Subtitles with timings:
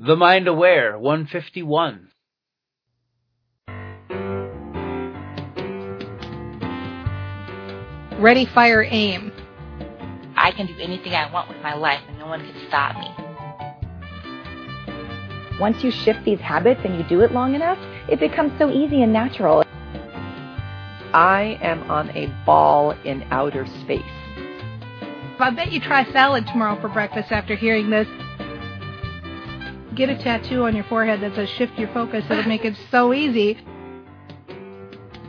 [0.00, 2.08] The Mind Aware 151.
[8.20, 9.32] Ready, fire, aim.
[10.36, 13.10] I can do anything I want with my life and no one can stop me.
[15.58, 17.78] Once you shift these habits and you do it long enough,
[18.08, 19.64] it becomes so easy and natural.
[21.12, 24.02] I am on a ball in outer space.
[25.40, 28.06] I bet you try salad tomorrow for breakfast after hearing this.
[29.98, 32.24] Get a tattoo on your forehead that says shift your focus.
[32.30, 33.58] It'll make it so easy.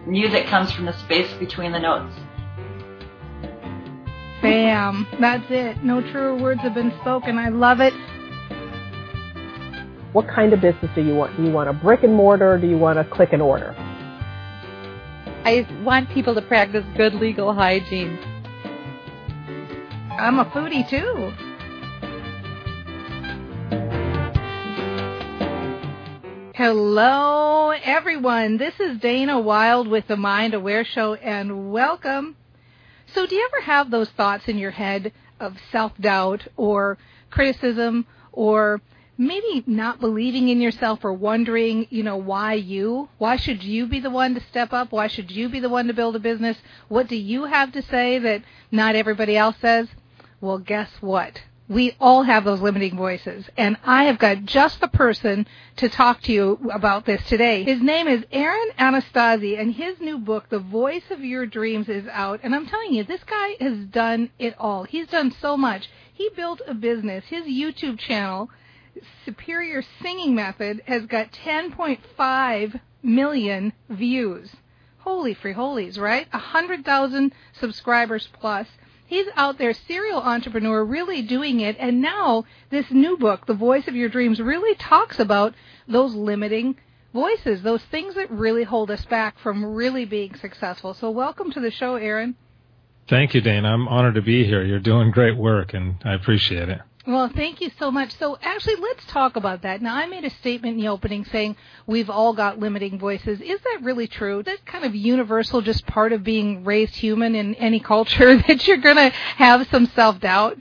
[0.05, 2.13] Music comes from the space between the notes.
[4.43, 5.07] Bam.
[5.19, 5.83] That's it.
[5.83, 7.39] No truer words have been spoken.
[7.39, 7.95] I love it.
[10.13, 11.35] What kind of business do you want?
[11.35, 13.73] Do you want a brick and mortar or do you want a click and order?
[15.45, 18.19] I want people to practice good legal hygiene.
[20.11, 21.48] I'm a foodie too.
[26.61, 28.57] Hello, everyone.
[28.57, 32.35] This is Dana Wilde with the Mind Aware Show, and welcome.
[33.13, 36.97] So, do you ever have those thoughts in your head of self doubt or
[37.29, 38.81] criticism or
[39.17, 43.07] maybe not believing in yourself or wondering, you know, why you?
[43.19, 44.91] Why should you be the one to step up?
[44.91, 46.57] Why should you be the one to build a business?
[46.89, 49.87] What do you have to say that not everybody else says?
[50.41, 51.41] Well, guess what?
[51.69, 56.19] We all have those limiting voices, and I have got just the person to talk
[56.23, 57.63] to you about this today.
[57.63, 62.07] His name is Aaron Anastasi, and his new book, The Voice of Your Dreams, is
[62.07, 62.39] out.
[62.41, 64.83] And I'm telling you, this guy has done it all.
[64.83, 65.87] He's done so much.
[66.11, 67.25] He built a business.
[67.25, 68.49] His YouTube channel,
[69.23, 74.55] Superior Singing Method, has got 10.5 million views.
[74.97, 76.27] Holy free holies, right?
[76.33, 78.65] Hundred thousand subscribers plus.
[79.09, 81.75] He's out there, serial entrepreneur, really doing it.
[81.79, 85.55] And now this new book, The Voice of Your Dreams, really talks about
[85.87, 86.77] those limiting
[87.11, 90.93] voices, those things that really hold us back from really being successful.
[90.93, 92.35] So welcome to the show, Aaron.
[93.09, 93.69] Thank you, Dana.
[93.69, 94.63] I'm honored to be here.
[94.63, 96.81] You're doing great work, and I appreciate it.
[97.07, 98.17] Well, thank you so much.
[98.17, 99.81] So, actually, let's talk about that.
[99.81, 101.55] Now, I made a statement in the opening saying
[101.87, 103.41] we've all got limiting voices.
[103.41, 104.43] Is that really true?
[104.43, 108.77] That kind of universal, just part of being raised human in any culture, that you're
[108.77, 110.59] going to have some self doubt?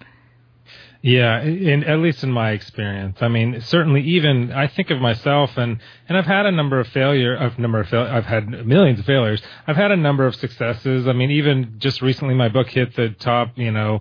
[1.01, 3.19] Yeah, in at least in my experience.
[3.21, 5.79] I mean, certainly even I think of myself and
[6.09, 9.07] and I've had a number of failure of number of fail, I've had millions of
[9.07, 9.41] failures.
[9.69, 11.07] I've had a number of successes.
[11.07, 14.01] I mean, even just recently my book hit the top, you know,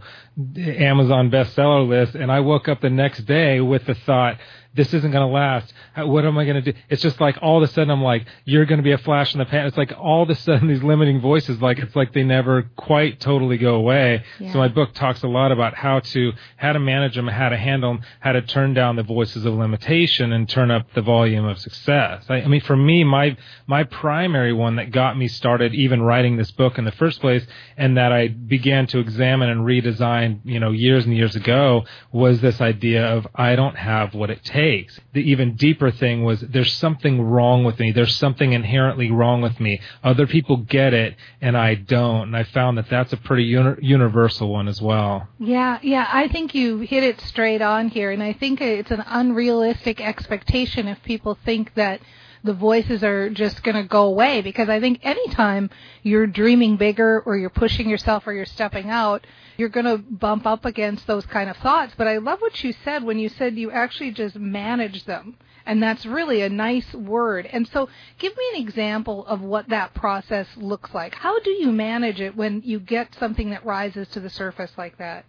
[0.58, 4.40] Amazon bestseller list and I woke up the next day with the thought
[4.78, 5.74] this isn't going to last.
[5.98, 6.78] What am I going to do?
[6.88, 9.34] It's just like all of a sudden I'm like, you're going to be a flash
[9.34, 9.66] in the pan.
[9.66, 13.20] It's like all of a sudden these limiting voices, like it's like they never quite
[13.20, 14.24] totally go away.
[14.40, 14.54] Yeah.
[14.54, 17.58] So my book talks a lot about how to, how to manage them, how to
[17.58, 21.46] handle them, how to turn down the voices of limitation and turn up the volume
[21.46, 22.26] of success.
[22.30, 23.36] I, I mean, for me, my,
[23.66, 27.46] my primary one that got me started even writing this book in the first place
[27.78, 32.42] and that I began to examine and redesign, you know, years and years ago was
[32.42, 34.67] this idea of I don't have what it takes
[35.14, 37.92] The even deeper thing was there's something wrong with me.
[37.92, 39.82] There's something inherently wrong with me.
[40.04, 42.24] Other people get it and I don't.
[42.24, 45.28] And I found that that's a pretty uni- universal one as well.
[45.40, 46.08] Yeah, yeah.
[46.12, 48.12] I think you hit it straight on here.
[48.12, 52.02] And I think it's an unrealistic expectation if people think that
[52.44, 55.70] the voices are just going to go away because I think anytime
[56.04, 59.26] you're dreaming bigger or you're pushing yourself or you're stepping out,
[59.58, 61.94] you're going to bump up against those kind of thoughts.
[61.98, 65.38] But I love what you said when you said you actually just manage them.
[65.66, 67.46] And that's really a nice word.
[67.52, 67.90] And so
[68.20, 71.14] give me an example of what that process looks like.
[71.16, 74.98] How do you manage it when you get something that rises to the surface like
[74.98, 75.26] that?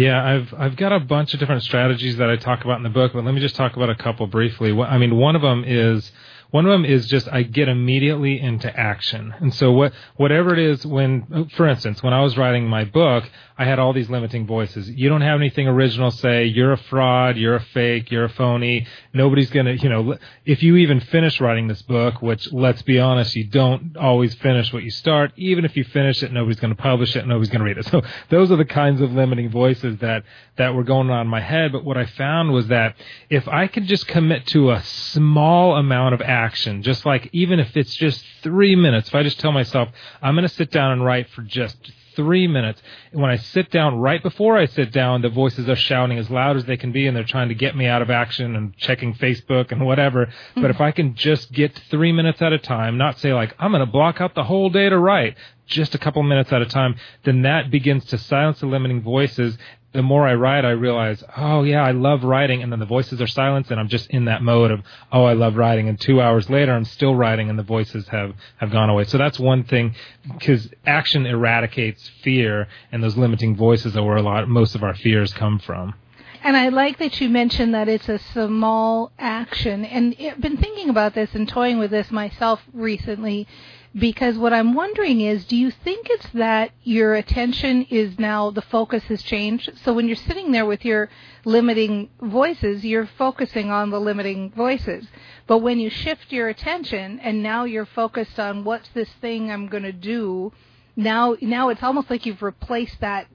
[0.00, 2.88] Yeah, I've I've got a bunch of different strategies that I talk about in the
[2.88, 4.72] book, but let me just talk about a couple briefly.
[4.80, 6.10] I mean, one of them is
[6.50, 9.34] one of them is just I get immediately into action.
[9.40, 13.24] And so what whatever it is when for instance, when I was writing my book,
[13.60, 14.88] I had all these limiting voices.
[14.88, 18.86] You don't have anything original say, you're a fraud, you're a fake, you're a phony.
[19.12, 20.16] Nobody's going to, you know,
[20.46, 24.72] if you even finish writing this book, which let's be honest, you don't always finish
[24.72, 25.32] what you start.
[25.36, 27.86] Even if you finish it, nobody's going to publish it, nobody's going to read it.
[27.90, 30.22] So those are the kinds of limiting voices that
[30.56, 32.94] that were going on in my head, but what I found was that
[33.28, 36.39] if I could just commit to a small amount of action,
[36.82, 39.88] just like even if it's just 3 minutes, if I just tell myself
[40.22, 42.82] I'm going to sit down and write for just three minutes.
[43.12, 46.30] And when I sit down, right before I sit down, the voices are shouting as
[46.30, 48.76] loud as they can be and they're trying to get me out of action and
[48.76, 50.26] checking Facebook and whatever.
[50.26, 50.62] Mm-hmm.
[50.62, 53.70] But if I can just get three minutes at a time, not say like, I'm
[53.70, 56.66] going to block out the whole day to write, just a couple minutes at a
[56.66, 59.56] time, then that begins to silence the limiting voices
[59.92, 63.20] the more I write, I realize, oh yeah, I love writing, and then the voices
[63.20, 66.20] are silenced, and I'm just in that mode of, oh, I love writing, and two
[66.20, 69.04] hours later, I'm still writing, and the voices have have gone away.
[69.04, 69.96] So that's one thing,
[70.32, 74.94] because action eradicates fear, and those limiting voices are where a lot, most of our
[74.94, 75.94] fears come from.
[76.42, 79.84] And I like that you mentioned that it's a small action.
[79.84, 83.46] And I've been thinking about this and toying with this myself recently
[83.94, 88.62] because what I'm wondering is do you think it's that your attention is now the
[88.62, 89.70] focus has changed?
[89.84, 91.10] So when you're sitting there with your
[91.44, 95.06] limiting voices, you're focusing on the limiting voices.
[95.46, 99.66] But when you shift your attention and now you're focused on what's this thing I'm
[99.66, 100.52] going to do,
[100.96, 103.26] now now it's almost like you've replaced that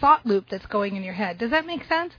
[0.00, 1.36] thought loop that's going in your head.
[1.38, 2.14] Does that make sense?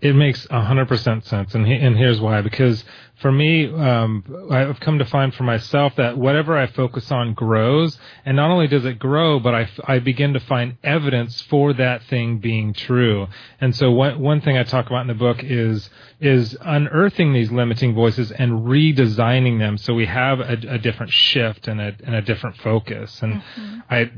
[0.00, 2.42] It makes hundred percent sense, and he, and here's why.
[2.42, 2.84] Because
[3.20, 7.98] for me, um, I've come to find for myself that whatever I focus on grows,
[8.26, 12.02] and not only does it grow, but I, I begin to find evidence for that
[12.04, 13.28] thing being true.
[13.60, 15.88] And so one one thing I talk about in the book is
[16.20, 21.68] is unearthing these limiting voices and redesigning them so we have a, a different shift
[21.68, 23.22] and a, and a different focus.
[23.22, 23.78] And mm-hmm.
[23.90, 24.10] I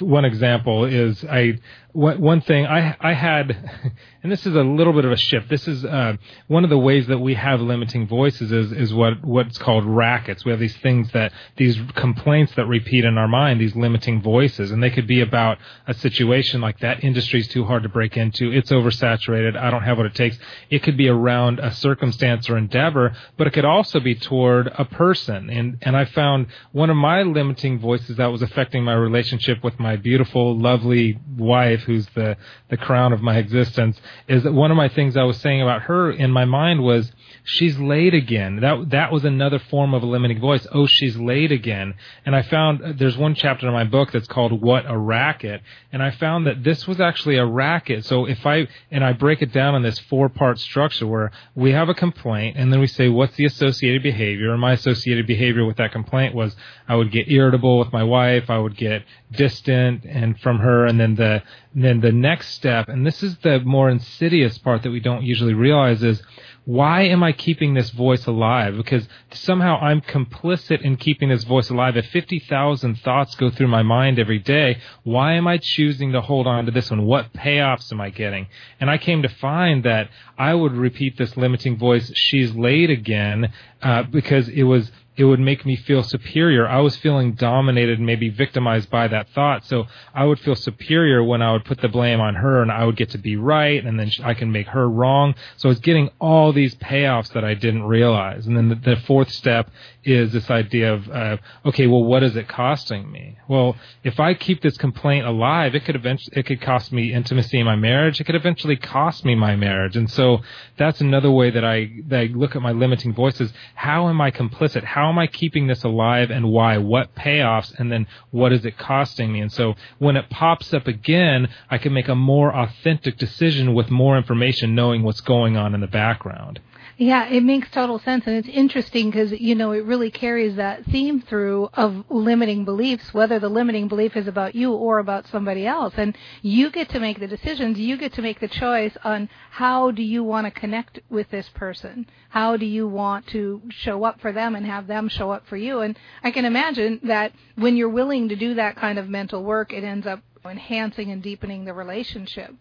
[0.00, 1.58] one example is I
[1.92, 3.70] one thing I I had,
[4.22, 5.48] and this is a little bit of a shift.
[5.48, 6.16] This is uh,
[6.46, 10.44] one of the ways that we have limiting voices is is what what's called rackets.
[10.44, 14.70] We have these things that these complaints that repeat in our mind, these limiting voices,
[14.70, 18.52] and they could be about a situation like that industry's too hard to break into,
[18.52, 20.38] it's oversaturated, I don't have what it takes.
[20.70, 24.84] It could be around a circumstance or endeavor, but it could also be toward a
[24.84, 25.50] person.
[25.50, 29.80] And and I found one of my limiting voices that was affecting my relationship with
[29.80, 32.36] my beautiful, lovely wife, who's the
[32.68, 35.82] the crown of my existence, is that one of my things I was saying about
[35.82, 37.12] her in my mind was
[37.44, 38.60] she's late again.
[38.60, 40.66] That that was another form of a limiting voice.
[40.72, 41.94] Oh, she's late again.
[42.24, 45.62] And I found uh, there's one chapter in my book that's called What a Racket,
[45.92, 48.04] and I found that this was actually a racket.
[48.04, 51.72] So if I and I break it down in this four part structure where we
[51.72, 54.52] have a complaint and then we say what's the associated behavior.
[54.52, 56.54] And my associated behavior with that complaint was
[56.88, 61.00] I would get irritable with my wife, I would get distant and from her, and
[61.00, 61.42] then the
[61.74, 65.22] and then the next step, and this is the more insidious part that we don't
[65.22, 66.20] usually realize is
[66.64, 68.76] why am I keeping this voice alive?
[68.76, 71.96] Because somehow I'm complicit in keeping this voice alive.
[71.96, 76.46] If 50,000 thoughts go through my mind every day, why am I choosing to hold
[76.46, 77.04] on to this one?
[77.04, 78.46] What payoffs am I getting?
[78.78, 80.08] And I came to find that
[80.38, 83.52] I would repeat this limiting voice, she's late again,
[83.82, 86.66] uh, because it was it would make me feel superior.
[86.66, 89.64] I was feeling dominated and maybe victimized by that thought.
[89.66, 92.86] So I would feel superior when I would put the blame on her and I
[92.86, 95.34] would get to be right and then I can make her wrong.
[95.58, 98.46] So I was getting all these payoffs that I didn't realize.
[98.46, 99.70] And then the, the fourth step
[100.04, 101.36] is this idea of, uh,
[101.66, 103.36] okay, well, what is it costing me?
[103.48, 107.60] Well, if I keep this complaint alive, it could eventually, it could cost me intimacy
[107.60, 108.18] in my marriage.
[108.20, 109.94] It could eventually cost me my marriage.
[109.94, 110.38] And so
[110.78, 113.52] that's another way that I, that I look at my limiting voices.
[113.74, 114.82] How am I complicit?
[114.82, 116.78] How am I keeping this alive and why?
[116.78, 117.72] What payoffs?
[117.78, 119.40] And then what is it costing me?
[119.40, 123.90] And so when it pops up again, I can make a more authentic decision with
[123.90, 126.60] more information knowing what's going on in the background.
[127.02, 130.84] Yeah, it makes total sense, and it's interesting because you know it really carries that
[130.84, 135.66] theme through of limiting beliefs, whether the limiting belief is about you or about somebody
[135.66, 137.76] else, and you get to make the decisions.
[137.76, 141.48] You get to make the choice on how do you want to connect with this
[141.48, 145.44] person, how do you want to show up for them and have them show up
[145.48, 145.80] for you.
[145.80, 149.72] And I can imagine that when you're willing to do that kind of mental work,
[149.72, 152.54] it ends up enhancing and deepening the relationship.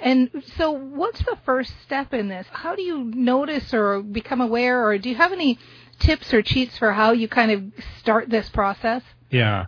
[0.00, 2.46] And so, what's the first step in this?
[2.50, 5.58] How do you notice or become aware, or do you have any
[5.98, 9.02] tips or cheats for how you kind of start this process?
[9.30, 9.66] Yeah.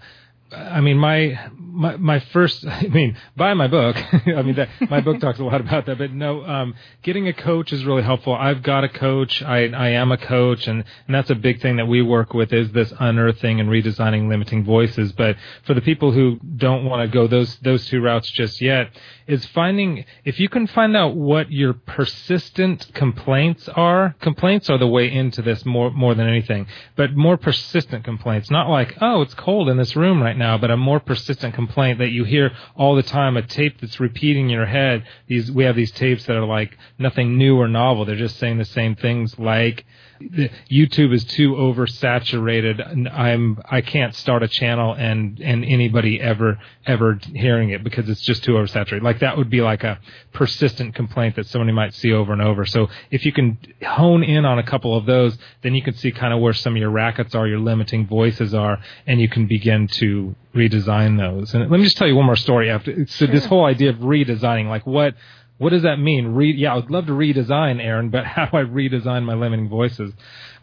[0.53, 3.97] I mean, my, my, my first, I mean, buy my book.
[4.27, 7.33] I mean, that, my book talks a lot about that, but no, um, getting a
[7.33, 8.35] coach is really helpful.
[8.35, 9.43] I've got a coach.
[9.43, 12.53] I, I am a coach and, and that's a big thing that we work with
[12.53, 15.13] is this unearthing and redesigning limiting voices.
[15.13, 18.91] But for the people who don't want to go those, those two routes just yet,
[19.31, 24.89] is finding, if you can find out what your persistent complaints are, complaints are the
[24.89, 26.67] way into this more, more than anything,
[26.97, 30.73] but more persistent complaints, not like, oh, it's cold in this room right now, but
[30.73, 34.51] a more persistent complaint that you hear all the time, a tape that's repeating in
[34.51, 35.07] your head.
[35.29, 38.05] These, we have these tapes that are like nothing new or novel.
[38.05, 39.87] They're just saying the same things like,
[40.21, 43.11] YouTube is too oversaturated.
[43.13, 48.21] I'm I can't start a channel and and anybody ever ever hearing it because it's
[48.21, 49.03] just too oversaturated.
[49.03, 49.99] Like that would be like a
[50.33, 52.67] persistent complaint that somebody might see over and over.
[52.67, 56.13] So if you can hone in on a couple of those, then you can see
[56.13, 59.47] kind of where some of your rackets are, your limiting voices are, and you can
[59.47, 61.55] begin to redesign those.
[61.55, 63.07] And let me just tell you one more story after.
[63.07, 63.29] So sure.
[63.29, 65.15] this whole idea of redesigning, like what
[65.61, 66.35] what does that mean?
[66.57, 70.11] Yeah, I would love to redesign, Aaron, but how do I redesign my limiting voices?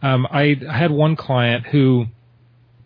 [0.01, 2.07] Um, I, I had one client who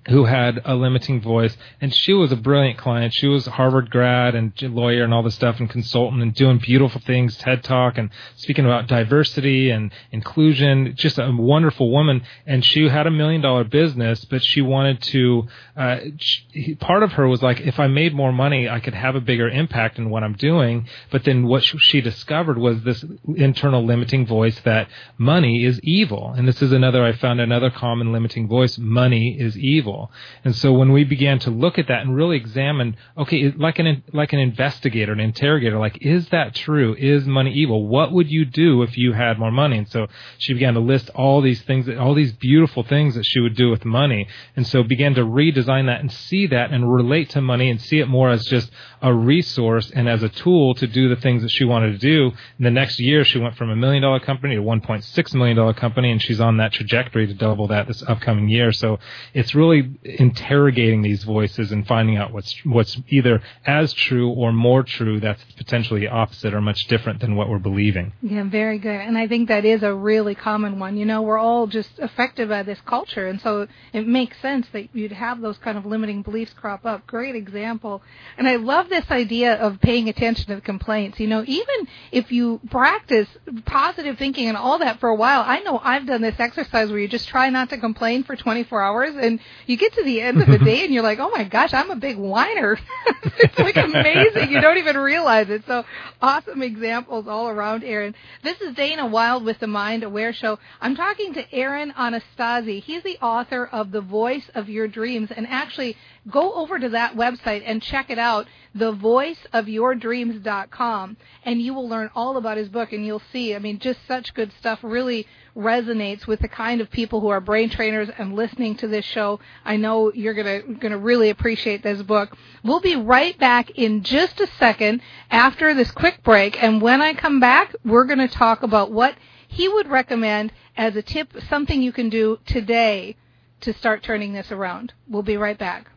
[0.09, 3.13] who had a limiting voice and she was a brilliant client.
[3.13, 6.57] She was a harvard grad and lawyer and all this stuff and consultant and doing
[6.57, 10.93] beautiful things ted talk and speaking about diversity and inclusion.
[10.95, 12.23] Just a wonderful woman.
[12.47, 17.11] And she had a million dollar business but she wanted to uh, she, part of
[17.13, 20.09] her was like if i made more money i could have a bigger impact in
[20.09, 20.87] what i'm doing.
[21.11, 23.05] But then what she discovered was this
[23.35, 24.87] internal limiting voice that
[25.19, 26.33] money is evil.
[26.35, 30.11] And this is another i found another common limiting voice money is evil evil.
[30.43, 34.03] And so when we began to look at that and really examine, okay, like an
[34.13, 36.95] like an investigator, an interrogator, like is that true?
[36.97, 37.87] Is money evil?
[37.87, 39.77] What would you do if you had more money?
[39.77, 40.07] And so
[40.37, 43.69] she began to list all these things, all these beautiful things that she would do
[43.69, 44.27] with money.
[44.55, 47.99] And so began to redesign that and see that and relate to money and see
[47.99, 48.71] it more as just
[49.01, 52.31] a resource and as a tool to do the things that she wanted to do.
[52.57, 55.73] And the next year she went from a million dollar company to 1.6 million dollar
[55.73, 58.71] company and she's on that trajectory to double that this upcoming year.
[58.71, 58.99] So
[59.33, 64.83] it's really interrogating these voices and finding out what's what's either as true or more
[64.83, 68.13] true that's potentially opposite or much different than what we're believing.
[68.21, 68.99] Yeah, very good.
[68.99, 70.97] And I think that is a really common one.
[70.97, 74.95] You know, we're all just affected by this culture, and so it makes sense that
[74.95, 77.07] you'd have those kind of limiting beliefs crop up.
[77.07, 78.01] Great example.
[78.37, 81.19] And I love this idea of paying attention to the complaints.
[81.19, 83.27] You know, even if you practice
[83.65, 86.99] positive thinking and all that for a while, I know I've done this exercise where
[86.99, 89.39] you just try not to complain for 24 hours and
[89.71, 91.91] you get to the end of the day and you're like, oh my gosh, I'm
[91.91, 92.77] a big whiner.
[93.23, 94.51] it's like amazing.
[94.51, 95.63] You don't even realize it.
[95.65, 95.85] So
[96.21, 98.13] awesome examples all around, Aaron.
[98.43, 100.59] This is Dana Wilde with the Mind Aware Show.
[100.81, 102.83] I'm talking to Aaron Anastasi.
[102.83, 105.29] He's the author of The Voice of Your Dreams.
[105.35, 105.95] And actually,
[106.29, 112.35] go over to that website and check it out, thevoiceofyourdreams.com, and you will learn all
[112.35, 112.91] about his book.
[112.91, 114.79] And you'll see, I mean, just such good stuff.
[114.83, 119.05] Really resonates with the kind of people who are brain trainers and listening to this
[119.05, 119.39] show.
[119.65, 122.35] I know you're gonna gonna really appreciate this book.
[122.63, 127.13] We'll be right back in just a second after this quick break, and when I
[127.13, 129.15] come back, we're gonna talk about what
[129.47, 133.17] he would recommend as a tip, something you can do today
[133.59, 134.93] to start turning this around.
[135.07, 135.91] We'll be right back.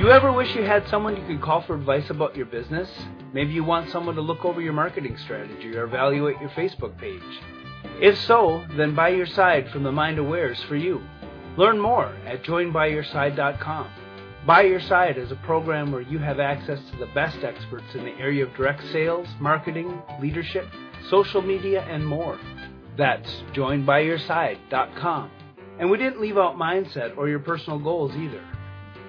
[0.00, 2.88] Do you ever wish you had someone you could call for advice about your business?
[3.34, 7.20] Maybe you want someone to look over your marketing strategy or evaluate your Facebook page.
[8.00, 11.02] If so, then By Your Side from the Mind Aware is for you.
[11.58, 13.90] Learn more at joinbyyourside.com.
[14.46, 18.02] By Your Side is a program where you have access to the best experts in
[18.02, 20.66] the area of direct sales, marketing, leadership,
[21.10, 22.40] social media, and more.
[22.96, 25.30] That's joinbyyourside.com.
[25.78, 28.42] And we didn't leave out mindset or your personal goals either.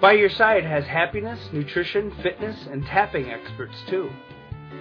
[0.01, 4.09] By Your Side has happiness, nutrition, fitness, and tapping experts too.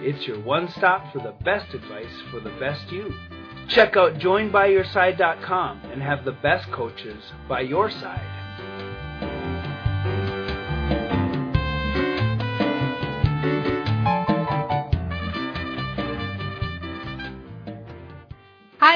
[0.01, 3.13] It's your one stop for the best advice for the best you.
[3.67, 8.40] Check out joinbyyourside.com and have the best coaches by your side.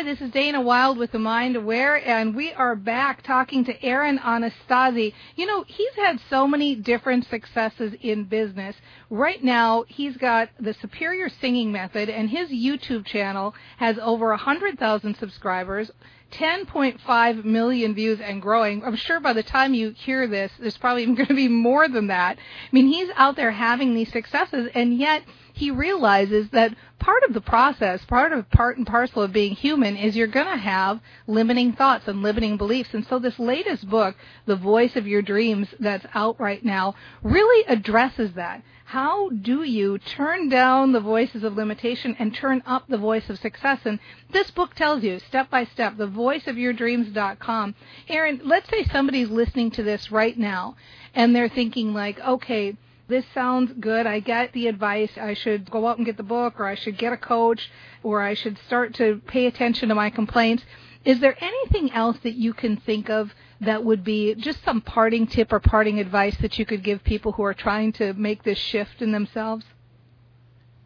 [0.05, 4.19] This is Dana Wilde with the Mind Aware, and we are back talking to Aaron
[4.19, 5.13] Anastasi.
[5.35, 8.75] You know, he's had so many different successes in business.
[9.09, 15.15] Right now, he's got the Superior Singing Method, and his YouTube channel has over 100,000
[15.17, 15.89] subscribers.
[16.31, 18.83] 10.5 million views and growing.
[18.83, 22.07] I'm sure by the time you hear this, there's probably going to be more than
[22.07, 22.38] that.
[22.38, 25.24] I mean, he's out there having these successes, and yet
[25.55, 29.95] he realizes that part of the process, part of part and parcel of being human
[29.95, 32.93] is you're going to have limiting thoughts and limiting beliefs.
[32.93, 37.65] And so this latest book, The Voice of Your Dreams, that's out right now, really
[37.67, 38.63] addresses that.
[38.83, 43.39] How do you turn down the voices of limitation and turn up the voice of
[43.39, 43.79] success?
[43.85, 44.00] And
[44.31, 47.75] this book tells you step by step, thevoiceofyourdreams.com.
[48.09, 50.75] Aaron, let's say somebody's listening to this right now
[51.15, 52.75] and they're thinking like, okay,
[53.07, 54.07] this sounds good.
[54.07, 55.12] I get the advice.
[55.17, 57.69] I should go out and get the book, or I should get a coach,
[58.03, 60.63] or I should start to pay attention to my complaints.
[61.03, 63.31] Is there anything else that you can think of
[63.62, 67.33] that would be just some parting tip or parting advice that you could give people
[67.33, 69.65] who are trying to make this shift in themselves?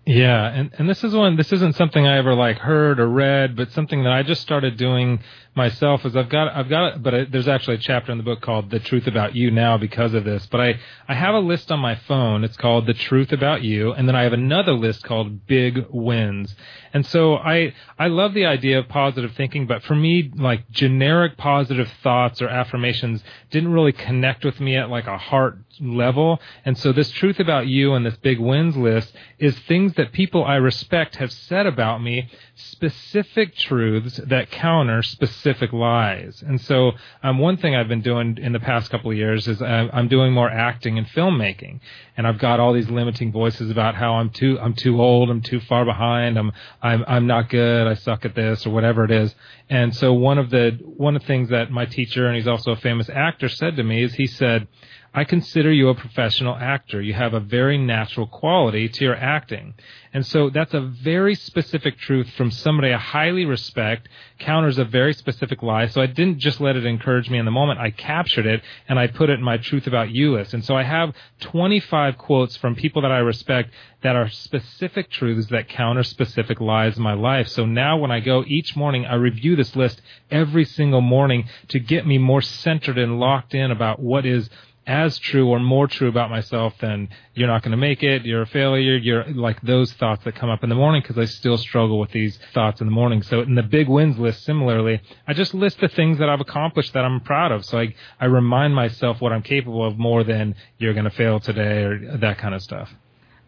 [0.05, 1.35] Yeah, and and this is one.
[1.35, 4.75] This isn't something I ever like heard or read, but something that I just started
[4.75, 5.19] doing
[5.59, 8.41] myself is I've got I've got but I, there's actually a chapter in the book
[8.41, 10.47] called The Truth About You now because of this.
[10.47, 12.43] But I I have a list on my phone.
[12.43, 16.55] It's called The Truth About You, and then I have another list called Big Wins.
[16.93, 21.37] And so I I love the idea of positive thinking, but for me, like generic
[21.37, 26.39] positive thoughts or affirmations didn't really connect with me at like a heart level.
[26.65, 30.43] And so this truth about you and this big wins list is things that people
[30.43, 36.43] I respect have said about me, specific truths that counter specific lies.
[36.45, 36.91] And so
[37.23, 40.07] um, one thing I've been doing in the past couple of years is uh, I'm
[40.07, 41.79] doing more acting and filmmaking,
[42.17, 45.41] and I've got all these limiting voices about how I'm too I'm too old, I'm
[45.41, 46.51] too far behind, I'm
[46.81, 49.33] I'm I'm not good, I suck at this or whatever it is.
[49.69, 52.71] And so one of the one of the things that my teacher and he's also
[52.71, 54.67] a famous actor said to me is he said
[55.13, 57.01] I consider you a professional actor.
[57.01, 59.73] You have a very natural quality to your acting.
[60.13, 64.07] And so that's a very specific truth from somebody I highly respect,
[64.37, 65.87] counters a very specific lie.
[65.87, 67.79] So I didn't just let it encourage me in the moment.
[67.79, 70.53] I captured it and I put it in my truth about you list.
[70.53, 73.71] And so I have 25 quotes from people that I respect
[74.01, 77.47] that are specific truths that counter specific lies in my life.
[77.47, 80.01] So now when I go each morning, I review this list
[80.31, 84.49] every single morning to get me more centered and locked in about what is
[84.87, 88.41] as true or more true about myself than you're not going to make it, you're
[88.41, 91.59] a failure, you're like those thoughts that come up in the morning because I still
[91.59, 93.21] struggle with these thoughts in the morning.
[93.21, 96.93] So in the big wins list, similarly, I just list the things that I've accomplished
[96.93, 97.65] that I'm proud of.
[97.65, 101.39] So I, I remind myself what I'm capable of more than you're going to fail
[101.39, 102.91] today or that kind of stuff.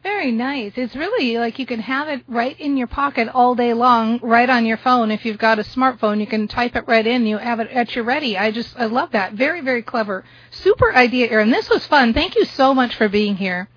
[0.04, 0.74] Very nice.
[0.78, 4.50] It's really like you can have it right in your pocket all day long, right
[4.50, 5.12] on your phone.
[5.12, 7.28] If you've got a smartphone, you can type it right in.
[7.28, 8.36] You have it at your ready.
[8.36, 9.34] I just, I love that.
[9.34, 10.26] Very, very clever.
[10.50, 11.52] Super idea, Aaron.
[11.52, 12.14] This was fun.
[12.14, 13.70] Thank you so much for being here.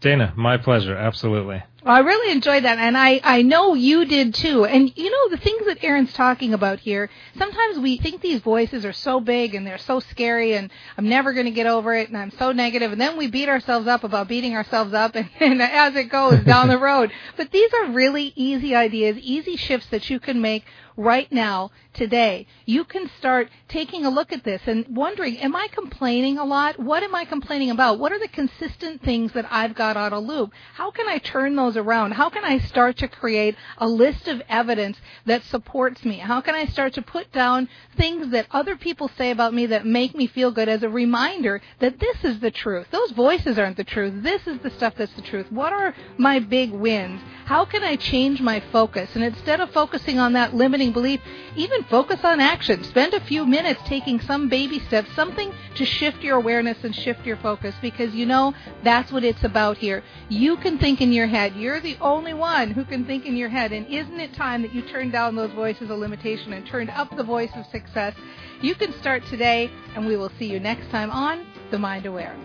[0.00, 0.94] Dana, my pleasure.
[0.94, 1.64] Absolutely.
[1.86, 4.64] I really enjoyed that, and I, I know you did too.
[4.64, 8.84] And you know, the things that Aaron's talking about here, sometimes we think these voices
[8.84, 12.08] are so big and they're so scary, and I'm never going to get over it,
[12.08, 15.28] and I'm so negative, and then we beat ourselves up about beating ourselves up, and,
[15.38, 17.12] and as it goes down the road.
[17.36, 20.64] But these are really easy ideas, easy shifts that you can make
[20.96, 22.46] right now, today.
[22.64, 26.78] You can start taking a look at this and wondering, am I complaining a lot?
[26.78, 27.98] What am I complaining about?
[27.98, 30.52] What are the consistent things that I've got out of loop?
[30.74, 32.12] How can I turn those around?
[32.12, 36.18] How can I start to create a list of evidence that supports me?
[36.18, 39.86] How can I start to put down things that other people say about me that
[39.86, 42.86] make me feel good as a reminder that this is the truth?
[42.90, 44.22] Those voices aren't the truth.
[44.22, 45.50] This is the stuff that's the truth.
[45.50, 47.20] What are my big wins?
[47.48, 49.08] How can I change my focus?
[49.14, 51.22] And instead of focusing on that limiting belief,
[51.56, 52.84] even focus on action.
[52.84, 57.24] Spend a few minutes taking some baby steps, something to shift your awareness and shift
[57.24, 60.04] your focus because you know that's what it's about here.
[60.28, 61.56] You can think in your head.
[61.56, 63.72] You're the only one who can think in your head.
[63.72, 67.16] And isn't it time that you turned down those voices of limitation and turned up
[67.16, 68.14] the voice of success?
[68.60, 72.36] You can start today, and we will see you next time on The Mind Aware.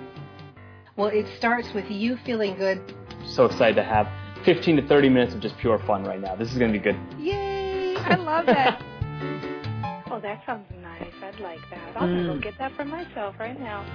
[0.96, 2.96] Well, it starts with you feeling good.
[3.26, 4.08] So excited to have
[4.46, 6.36] 15 to 30 minutes of just pure fun right now.
[6.36, 6.98] This is going to be good.
[7.18, 7.96] Yay!
[7.98, 8.82] I love that.
[10.12, 11.14] oh, that sounds nice.
[11.22, 11.96] I'd like that.
[11.96, 12.34] I'll mm.
[12.34, 13.86] go get that for myself right now.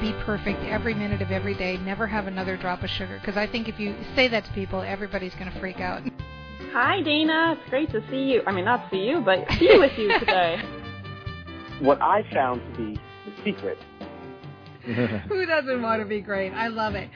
[0.00, 1.76] Be perfect every minute of every day.
[1.78, 3.18] Never have another drop of sugar.
[3.20, 6.02] Because I think if you say that to people, everybody's going to freak out.
[6.72, 7.56] Hi, Dana.
[7.58, 8.42] It's great to see you.
[8.46, 10.60] I mean, not see you, but be with you today.
[11.80, 13.78] What I found to be the secret.
[15.28, 16.50] Who doesn't want to be great?
[16.50, 17.08] I love it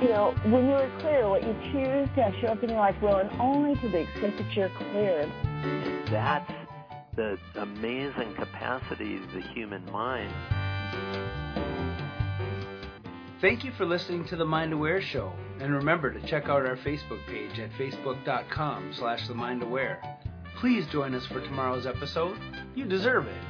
[0.00, 2.94] you know, when you're clear, what you choose to have show up in your life
[3.02, 5.30] will, and only to the extent that you're clear.
[6.10, 6.52] That's
[7.16, 10.32] the amazing capacity of the human mind.
[13.40, 16.76] Thank you for listening to the Mind Aware Show, and remember to check out our
[16.76, 20.00] Facebook page at facebook.com slash the Mind Aware.
[20.56, 22.36] Please join us for tomorrow's episode.
[22.74, 23.42] You deserve it.